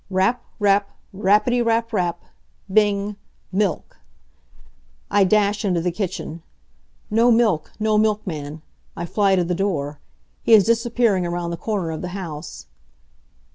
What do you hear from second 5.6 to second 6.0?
into the